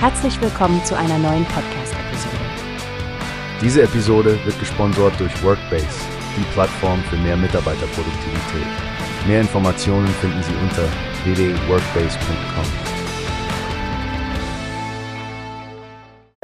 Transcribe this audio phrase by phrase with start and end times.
[0.00, 2.36] Herzlich willkommen zu einer neuen Podcast-Episode.
[3.60, 5.88] Diese Episode wird gesponsert durch Workbase,
[6.36, 8.68] die Plattform für mehr Mitarbeiterproduktivität.
[9.26, 10.84] Mehr Informationen finden Sie unter
[11.24, 12.64] www.workbase.com.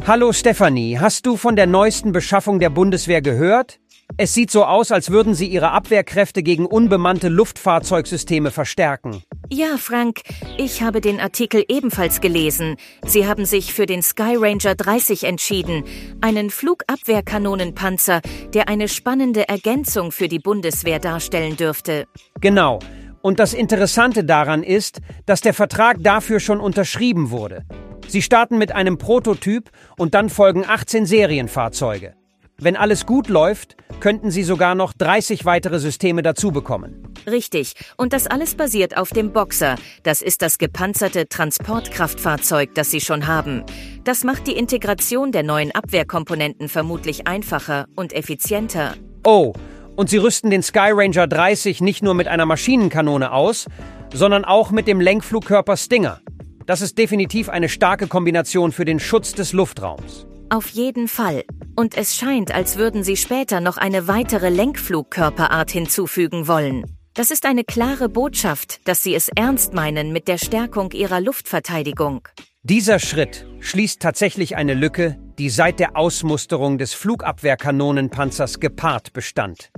[0.05, 3.79] Hallo Stefanie, hast du von der neuesten Beschaffung der Bundeswehr gehört?
[4.17, 9.23] Es sieht so aus, als würden sie ihre Abwehrkräfte gegen unbemannte Luftfahrzeugsysteme verstärken.
[9.51, 10.21] Ja, Frank,
[10.57, 12.77] ich habe den Artikel ebenfalls gelesen.
[13.05, 15.85] Sie haben sich für den Sky Ranger 30 entschieden,
[16.21, 18.21] einen Flugabwehrkanonenpanzer,
[18.55, 22.07] der eine spannende Ergänzung für die Bundeswehr darstellen dürfte.
[22.41, 22.79] Genau.
[23.21, 27.65] Und das Interessante daran ist, dass der Vertrag dafür schon unterschrieben wurde.
[28.07, 32.15] Sie starten mit einem Prototyp und dann folgen 18 Serienfahrzeuge.
[32.59, 37.15] Wenn alles gut läuft, könnten Sie sogar noch 30 weitere Systeme dazu bekommen.
[37.27, 37.75] Richtig.
[37.97, 39.77] Und das alles basiert auf dem Boxer.
[40.03, 43.65] Das ist das gepanzerte Transportkraftfahrzeug, das Sie schon haben.
[44.05, 48.95] Das macht die Integration der neuen Abwehrkomponenten vermutlich einfacher und effizienter.
[49.25, 49.53] Oh,
[49.97, 53.67] und Sie rüsten den Sky Ranger 30 nicht nur mit einer Maschinenkanone aus,
[54.13, 56.21] sondern auch mit dem Lenkflugkörper Stinger.
[56.67, 60.27] Das ist definitiv eine starke Kombination für den Schutz des Luftraums.
[60.51, 61.45] Auf jeden Fall.
[61.77, 66.85] Und es scheint, als würden sie später noch eine weitere Lenkflugkörperart hinzufügen wollen.
[67.15, 72.29] Das ist eine klare Botschaft, dass sie es ernst meinen mit der Stärkung ihrer Luftverteidigung.
[72.63, 79.71] Dieser Schritt schließt tatsächlich eine Lücke, die seit der Ausmusterung des Flugabwehrkanonenpanzers gepaart bestand.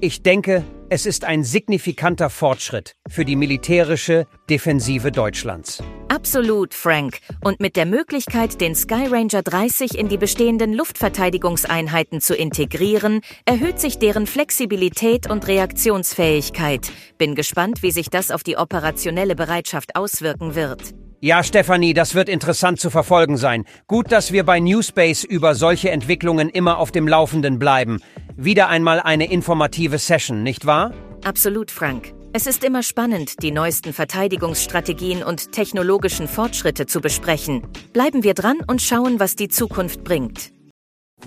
[0.00, 5.82] Ich denke, es ist ein signifikanter Fortschritt für die militärische Defensive Deutschlands.
[6.08, 7.18] Absolut, Frank.
[7.42, 13.80] Und mit der Möglichkeit, den Sky Ranger 30 in die bestehenden Luftverteidigungseinheiten zu integrieren, erhöht
[13.80, 16.92] sich deren Flexibilität und Reaktionsfähigkeit.
[17.18, 20.94] Bin gespannt, wie sich das auf die operationelle Bereitschaft auswirken wird.
[21.20, 23.64] Ja, Stefanie, das wird interessant zu verfolgen sein.
[23.86, 28.00] Gut, dass wir bei Newspace über solche Entwicklungen immer auf dem Laufenden bleiben.
[28.36, 30.92] Wieder einmal eine informative Session, nicht wahr?
[31.24, 32.12] Absolut, Frank.
[32.38, 37.62] Es ist immer spannend, die neuesten Verteidigungsstrategien und technologischen Fortschritte zu besprechen.
[37.94, 40.52] Bleiben wir dran und schauen, was die Zukunft bringt.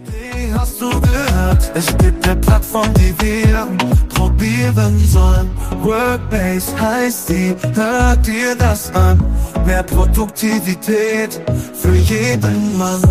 [0.06, 1.72] Wie hast du gehört?
[1.74, 3.68] Es gibt eine Plattform, die wir
[4.09, 5.50] probieren sollen.
[5.81, 9.20] Workbase heißt die, hört dir das an.
[9.66, 11.41] Mehr Produktivität
[11.74, 13.02] für jeden Mann.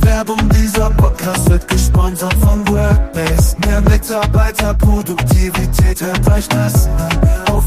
[0.00, 3.56] Werbung dieser Podcast wird gesponsert von Workbase.
[3.66, 7.52] Mehr Mitarbeiterproduktivität, hört euch das an.
[7.52, 7.62] Auf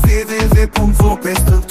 [1.22, 1.65] findest du